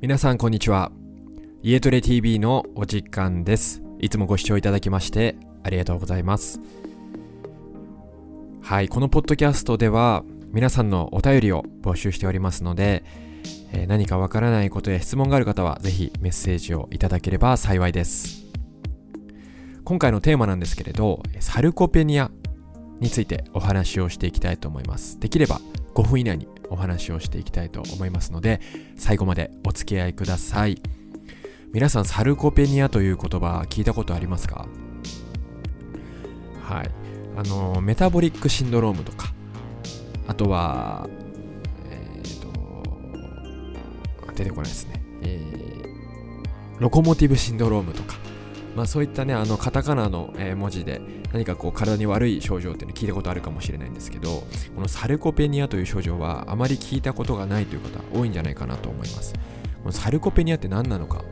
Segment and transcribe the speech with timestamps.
[0.00, 0.92] 皆さんこんにちは。
[1.60, 3.82] 家トレ TV のお時間です。
[3.98, 5.34] いつもご視聴いただきまして
[5.64, 6.60] ありがとうございます。
[8.62, 10.22] はいこのポッドキャストでは
[10.52, 13.02] 皆さんのお便りを募集しておりますので、
[13.72, 18.46] えー、何かわからないことや質問がある方はぜひメッセージをいただければ幸いです。
[19.84, 22.30] 今回のテーマなんですけれどサルコペニア
[23.00, 25.18] についてお話をしていきたいと思います。
[25.18, 25.60] できれば
[25.94, 28.60] 5分以内にお話をしていきたいと思いますので
[28.96, 30.80] 最後までお付き合いください。
[31.72, 34.66] 皆さんサルコペニアという言葉聞いたことありますか？
[36.62, 36.90] はい。
[37.36, 39.32] あのメタボリックシンドロームとか。
[40.26, 41.08] あとは
[41.90, 42.40] えっ、ー、
[44.26, 48.16] と出てこないですね、えー、ロコモティブシンドロームとか。
[48.78, 51.00] まあ、そういったねあのカタカナの、文字で
[51.32, 54.44] 何かこう体に悪い症状っていうの聞いたことあるかもしれないんですけど
[54.76, 59.34] このサルコペニアという症状はあまり聞いたことがないという方多いんじゃないかなと思います。
[59.82, 61.24] このサルコペニアって何なのか。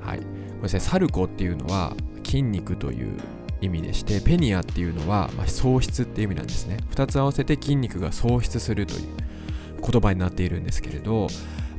[0.00, 0.18] はい。
[0.18, 0.24] こ
[0.58, 3.16] れですねサルコっていうのは筋肉という
[3.60, 6.76] 意味でしてペニアっていうのは、まあ、喪失っていう意味なんですね。
[6.92, 9.08] 2つ合わせて筋肉が喪失するという
[9.80, 11.26] 言葉になっているんですけれど、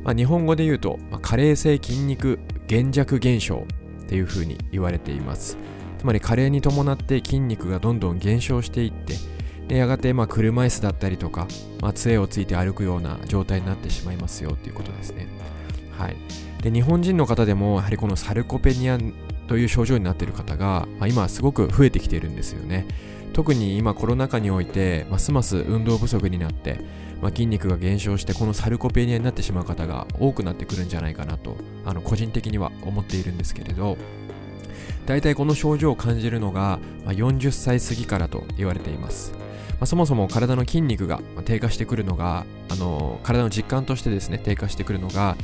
[0.04, 3.66] まあ、日本語で言うと、まあ、加齢性筋肉減弱現象
[4.14, 5.58] ていうふうに言われています。
[5.98, 9.16] つまり加齢に伴って筋肉がどんどん減少していって
[9.68, 11.48] でやがてまあ車椅子だったりとか、
[11.82, 15.28] まあ、杖をついて歩くような状態になってしまいますよっていうことですね。
[15.98, 16.16] はい。
[16.62, 19.00] で日本人の方でもやはりこのサルコペニア
[19.48, 22.86] という症状になっている方が、まあ、今すごく増えてきているんですよね。
[23.34, 26.78] 特に今コロナ禍においてますます運動不足になって
[27.24, 33.98] まあ、筋肉が減少してこのサルコペニアになってしまう方が多くなってくるんじゃないかなとあの個人的には思っているんですけれど。
[35.06, 39.43] 大体この症状を感じるのが、まあ、40歳過ぎからと言われています。
[39.84, 45.36] あ、そもそも体の筋肉が低下してくるのが、あの体の実感としてですね低下してくるのが、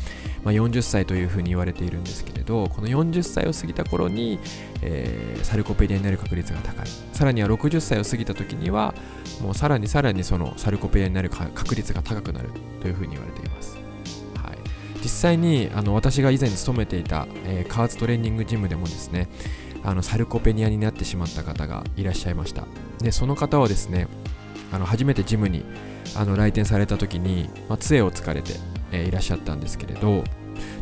[0.44, 4.40] まあ、40歳というふうに言われているんですけれどこの40歳を過ぎた頃に、
[4.82, 6.88] えー、サルコペニアになる確率が高い。
[7.14, 8.94] さらには60歳を過ぎた時には
[9.42, 12.50] もうさらにさらにそのサルコペニアになる確率が高くなる
[12.82, 13.78] というふうに言われています、
[14.36, 14.58] はい、
[15.04, 19.28] 実際にあの私が以前勤めていた、えー、加圧トレーニングジムでもですね
[19.84, 22.66] あのサルコペニアになってしまった方がいらっしゃいました。
[23.00, 24.08] でその方はですね
[24.72, 25.64] あの初めてジムに
[26.16, 28.54] あの来店された時に、まあ、杖をつかれて、
[28.92, 30.24] えー、いらっしゃったんですけれど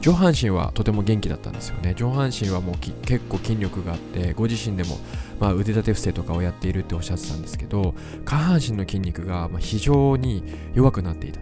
[0.02, 1.94] 上半身はとても元気だったんですよね。
[1.96, 4.98] 上半身はもう結構筋力があってご自身でも、
[5.40, 7.94] まあ、腕立て伏せとかをやっているっておっしゃってたんですけど
[8.26, 10.44] 下半身の筋肉が非常に
[10.74, 11.42] 弱くなっていた。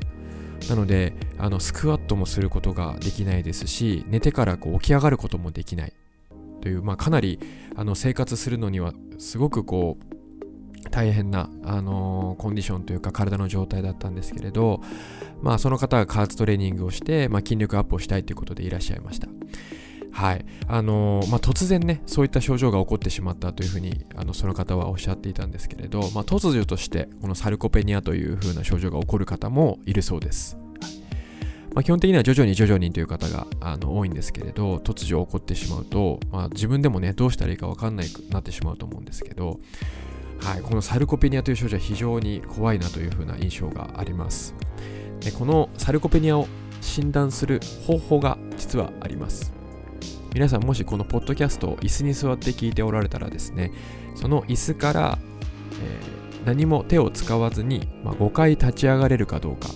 [0.70, 5.94] なのであのスクワットもすることができないですし寝てからこう起き上がることもできない
[6.62, 7.40] という、まあ、かなり
[7.76, 10.15] あの生活するのにはすごくこう
[10.96, 14.80] 大変な、あのー、コンディションというか体の状態だったんですけれど、
[15.42, 19.28] まあ、その方が加圧トレーニングをして、まあ、筋力アップをしたいということでいらっしゃいました。
[20.14, 20.46] はい。
[20.70, 30.58] あのー、まあ、突然ね、そういった症状が起こってしまったというふうに、あの、その方はおっしゃっていたんですけれど、まあ、突如として、このサルコペニアというふうな症状が起こる方もいるそうです。
[31.74, 39.60] まあ、基本的には徐々に徐々にという方があの多いんですけれど、突如起こってしまうと、まあ、自分でもね、どうしたらいいか分かんないくなってしまうと思うんですけど、
[40.40, 44.56] はい、このサルコペニアという症状は非常に怖いなというふうな印象があります。
[45.22, 46.48] でこのサルコペニアを
[46.82, 49.54] 診断する方法が実はあります。
[50.34, 53.72] 皆さんもしこのポッドキャストを椅子に座って聞いておられたらですね
[54.16, 55.18] その椅子から、
[55.82, 59.70] えー、何も手を使わずに、まあ、5回立ち上がれるかどうか。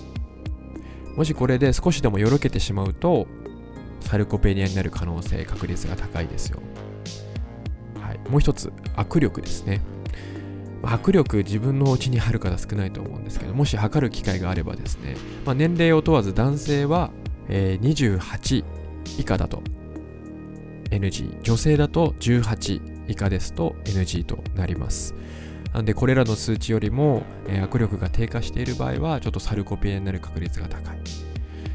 [1.16, 3.28] もしこれで少しでもよろけてしまうと
[4.02, 6.60] サルコペニアになる可能性確率が高いですよ、
[8.00, 9.82] はい、もう一つ握力ですね。
[10.84, 17.12] 握力自分のお家にある方少ないと思うんですけどもし測る機会があればですね、まあ、年齢を問わず男性は、
[17.48, 18.64] えー、28
[19.20, 19.62] 以下だと
[20.90, 25.16] NG 女性だと18以下ですと NG となります。
[25.74, 31.00] なんでこれらの数値よりも、えー、握力が低下している場合はちょっとサルコペアになる確率が高い。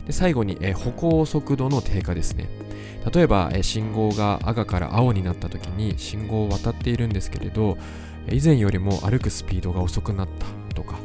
[0.07, 2.49] で最後に、えー、歩行速度の低下ですね。
[3.13, 7.77] 例えば、えー、信号が赤から青になった時に信号を渡っているんですけれど
[8.31, 10.29] 以前よりも歩くスピードが遅くなっ
[10.69, 10.99] たとか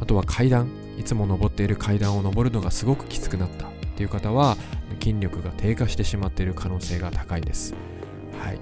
[0.00, 0.68] あとは階段
[0.98, 3.76] いつも登っている階段を登るのがすごくきつくなった。
[3.96, 4.58] っていう方は
[5.00, 7.74] 筋力が低下してしまっている可能性が高いです。
[8.38, 8.58] はい。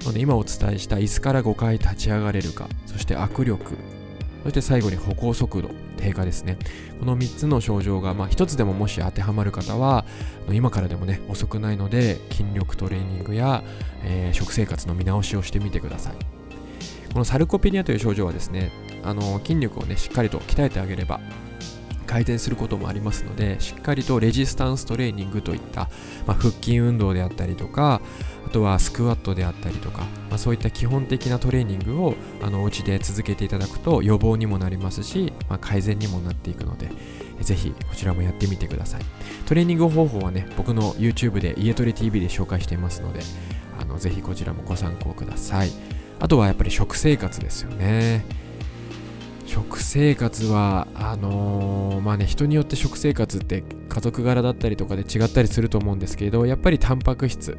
[0.00, 3.78] なので今お伝えした椅子から5回立ち上がれるかそして握力
[4.42, 6.58] そして最後に歩行速度低下ですね。
[6.98, 10.04] この3つの症状が、まあ、1つでももし当てはまる方は
[10.50, 13.62] 今からでもね遅くないので筋力トレーニングや、
[14.02, 16.43] えー、食生活の見直しをしてみてください。
[17.14, 18.72] このサルコペニアという症状はですね
[19.04, 21.20] あの筋力をねしっかりと鍛えてあげれば
[22.06, 25.88] 改善することもありますのでしっかりとレジスタンストレーニングといった、
[26.26, 28.00] まあ、腹筋運動であったりとか
[28.46, 36.90] あとはスクワットであったりとか、まあ、そういった基本的なトレーニングをあのお家で続けていただくと予防にもなりますし、まあ、改善にもなっていくので
[37.40, 39.02] ぜひこちらもやってみてください。
[39.46, 43.20] トレーニング方法はね僕の YouTube で家トレ TV で紹介していますので
[43.78, 45.70] あのぜひこちらもご参考ください。
[46.20, 48.24] あとはやっぱり食生活ですよね。
[49.46, 57.56] 食生活はあのー、まあね人によって食生活って家族柄だったりとかで違ったりすると思うんですけれどやっぱりタンパク質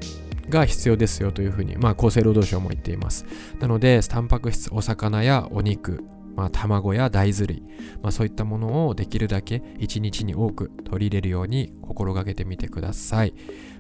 [0.50, 3.25] が必要ですよというふうに、まあ、厚生労働省も言っています。
[3.60, 6.04] なのでタンパク質お魚やお肉
[6.35, 7.63] まあ、卵や大豆類、
[8.01, 13.33] まあ、そういったものをできるだけ1日に多く取り入れるように心がけてみてください。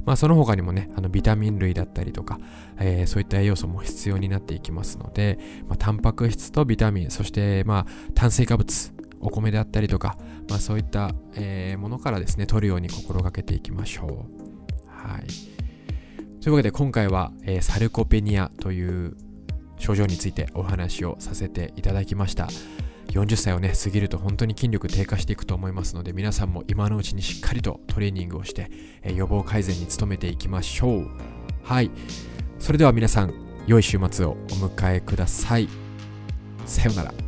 [0.05, 2.39] まあ、その他にもね、あのビタミン類だったりとか、
[2.79, 10.17] えー、そういった栄養素も必要になっていきますので、まあ、タンパク質とビタミン、そして、まあ、炭水化物、お米であったりとか、
[10.47, 14.45] まあ、そういった、えー、ものからですね、取るように心がけていきましょう。
[14.87, 15.55] はい。
[16.41, 19.17] というわけで今回は、えー、サルコペニアという
[19.77, 22.47] 症状についてお話をさせていただきました。
[23.09, 28.69] 40歳をね過ぎると本当に筋力低下していくと思いますので皆さんも今のうちにしっかりとトレーニングをして、
[29.03, 31.07] え予防改善に努めていきましょう。
[31.63, 31.91] はい。
[32.59, 33.33] それでは皆さん
[33.67, 35.67] 良い週末をお迎えください。
[36.65, 37.24] さようなら。